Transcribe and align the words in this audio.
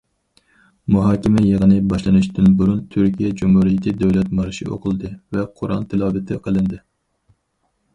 مۇھاكىمە 0.95 1.43
يىغىنى 1.47 1.77
باشلىنىشتىن 1.91 2.57
بۇرۇن 2.63 2.81
تۈركىيە 2.97 3.37
جۇمھۇرىيىتى 3.43 3.95
دۆلەت 4.03 4.35
مارشى 4.41 4.71
ئوقۇلدى 4.73 5.17
ۋە 5.39 5.49
قۇرئان 5.61 5.91
تىلاۋىتى 5.95 6.45
قىلىندى. 6.49 6.87